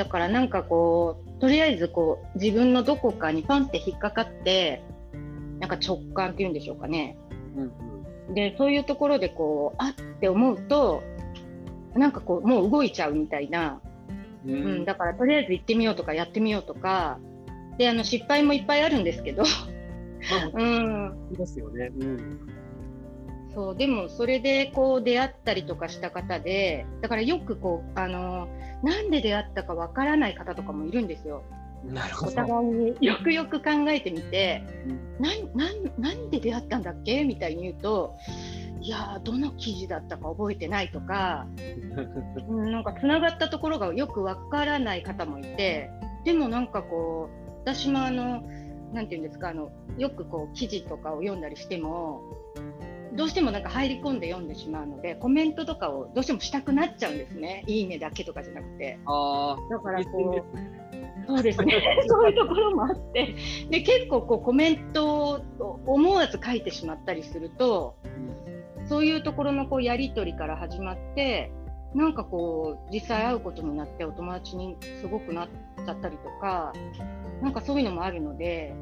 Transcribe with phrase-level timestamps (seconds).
[0.00, 4.82] だからなんかこうとりあえずこう自分のどこかにパンって引っかかって
[5.58, 7.18] なんか直感っていうんでしょうかね。
[7.54, 7.72] うん
[8.28, 11.02] うん、でそういうところでこうあって思うと
[11.94, 13.82] なんかこうもう動いちゃうみたいな、
[14.46, 17.18] うん、うん、だからとりあえず行ってみようとかやってみようとか。
[17.76, 19.42] であの失敗もいっぱいあるんですけど、
[20.52, 22.40] うん、ですよね、うん、
[23.54, 28.48] そうでもそれでこう出会ったりとかした方でだからよくこうあの
[28.82, 31.42] なんで出会ったかわからない方とかもいるんですよ。
[31.84, 32.32] なるほど。
[32.32, 32.96] お互いに。
[33.00, 37.24] よくよく考えてみて、うん、なんなんで出会ったんだっけ？
[37.24, 38.16] みたいに言うと
[38.80, 41.46] いやどの記事だったか覚えてないとか
[42.48, 45.90] なんかつながったところがよくわからない方もいて
[46.24, 48.42] でもなんかこう私もあの
[48.92, 49.48] なんていうんですか？
[49.50, 52.22] あのよくこう記事とかを読んだりしても
[53.14, 57.64] どうしてもなんか入り込んで読んでしまうのでコメントとかをどうしてもしたくなっちゃうんですね。
[57.66, 58.98] いいねだけとかじゃなくて。
[59.06, 61.74] あだからこうそうですね。
[62.06, 63.34] そういうところもあって。
[63.70, 67.96] で結構こうコメントを思わず書いてしまったりすると、
[68.78, 71.52] うん、そういうところのこうやり取りから始まって
[71.94, 75.48] なんかこう実際会うことになってお友達にすごくなっ
[75.84, 76.72] ちゃったりとか
[77.42, 78.74] なんかそういうのもあるので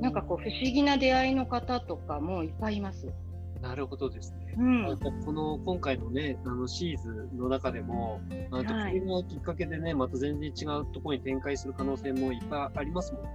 [0.00, 3.12] なんかこう不思議な出会いの方とかもいっぱいいます。
[3.60, 4.54] なるほどですね。
[4.56, 8.20] うん、この今回のね、あのシーズンの中でも、
[8.50, 13.30] あと、はい、のきっかけでね、また全然違うところに展開する可能性もいっぱいありますもんね。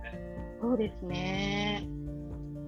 [0.61, 1.85] そうですね。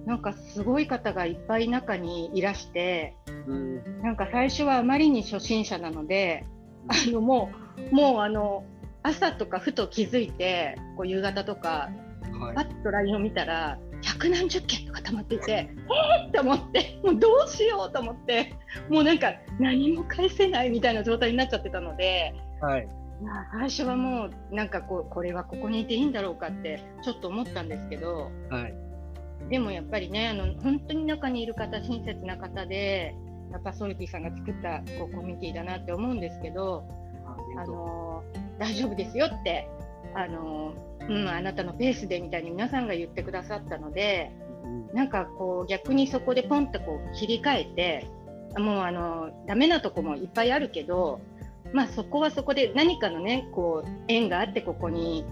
[0.06, 6.44] なんかすごい方がいっぱい中にいらして、うん、なんか最初はあまりに初心者なので、
[6.88, 7.50] あのも
[7.90, 8.64] う、もうあの、
[9.02, 11.90] 朝とかふと気づいて、こう夕方とか、
[12.38, 18.54] はい、パッと LINE を見たら、百何十件とか溜まっていて、えーって思って、もうどうしようと思って、
[18.88, 22.88] もうなんか何も返せないみたいな状態になっちゃってたので、はい、
[23.52, 28.74] 最初はもうなんかこうこれはここにいていいんだろうかってちょっと思ったんですけど、はい、
[29.50, 33.14] でもやっぱりねあの本当に中にいる方親切な方で
[33.52, 36.84] やっぱソルティさんが作ったこうコミュニティだなって思うんですけど
[37.58, 38.22] あの
[38.58, 39.68] 大丈夫ですよって
[40.14, 40.74] あの
[41.08, 44.32] うん、あなたのペースでみたいに皆さんが言ってくださったので、
[44.92, 48.10] なんかこう逆にそこでポンとこう切り替えて
[48.58, 51.20] もうあのダメなとこもいっぱいあるけど、
[51.72, 55.24] まあ、そこはそこで何かのねこう縁があってここに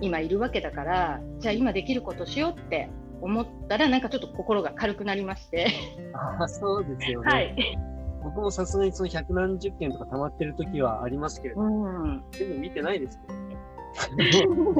[0.00, 2.88] 今いるわけだからじゃあ今できることしようって
[3.20, 5.68] 思ったらなんかちょっと心が軽くなりまして。
[6.40, 7.78] あそうですよね、はい、
[8.24, 13.37] 僕もさすがにその百何十件とか溜まってる時はありますけれども、うん、全部見てないですけど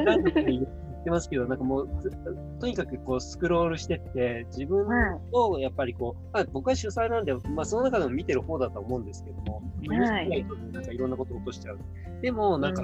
[0.05, 1.89] 何度か言ってますけど、なんかもう、
[2.61, 4.87] とにかくこうスクロールしてって、自分
[5.33, 11.79] をやっぱりこう、まあ、僕は主催なんで、まあ、その中でも見てる方だと思うんですけども、はい、なんかいろんなことを落としちゃう。
[12.21, 12.83] でも、なんか、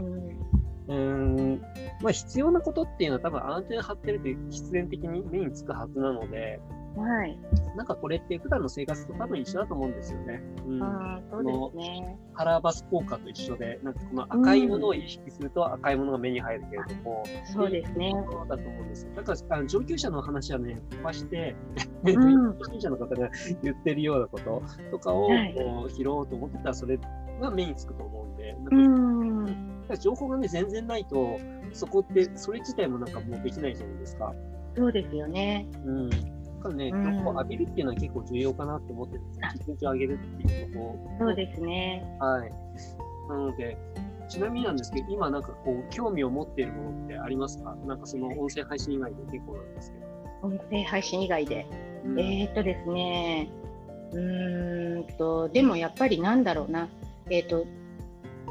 [0.86, 1.62] うん、
[2.02, 6.60] まあ、必要なことっていうのは多分アンテナ張ってると必然的に目につくはずなので、
[6.97, 7.38] はい。
[7.77, 10.43] なんかこれって普段の生活と多分一緒だと思うんですよね。
[10.66, 10.82] うん。
[10.82, 12.19] あそうですね。
[12.34, 18.12] カラーバス効果と一緒で、なんかこの赤いものを意識すると赤いものが目に入るけれども、うん、そうですね。
[18.49, 21.56] だと思うんですだからあの上級者の話はね、飛ばして、
[22.04, 23.31] うん、初心者の方が
[23.62, 26.99] 言ってるようなこととかを、こう拾おうと思ってたら、それ
[27.41, 31.38] が目につくと思うんで、なんか情報がね、全然ないと、
[31.72, 34.33] そこって、それ自体もなんかもうできないじゃないですか。
[34.77, 35.69] そうですよね。
[35.84, 36.10] うん。
[36.64, 41.25] かね、情報を浴びるっていうのは結構重要かなと思ってるんです、一日上げるっていうこと。
[41.26, 42.16] そうですね。
[42.19, 42.50] はい。
[43.28, 43.78] なので、
[44.28, 47.76] ちなみになんですけど、今なんかこう、興味を持っているものってありますか？
[47.86, 50.06] なんかその音声配信以外で結構なんですけど。
[50.42, 51.66] 音声配信以外で。
[52.04, 53.50] うん、えー、っとですね、
[54.12, 56.88] うーんと、でもやっぱりなんだろうな。
[57.30, 57.66] えー、っと、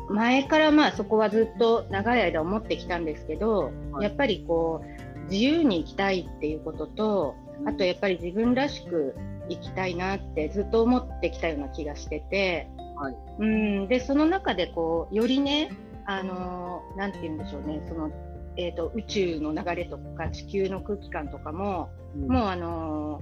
[0.09, 7.35] 前からまあそこはずっと長い間思ってきたんですけど、はい、やっぱりこう自由に生きたいっていうことと
[7.65, 9.15] あとやっぱり自分らしく
[9.49, 13.87] 生きたいなってずっと思ってきたような気がしてて、はい、うん。
[13.87, 15.71] でその中でこうよりね
[16.05, 17.81] あのなんて言うんでしょうね。
[17.87, 18.11] その、
[18.57, 23.21] えーと、宇宙の流れとか地球の空気感とかも、うん、もうあの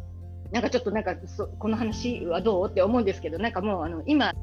[0.51, 2.69] なんかちょっとなんかそこの話はどう？
[2.69, 4.33] って思うんですけどなんかもうあの今。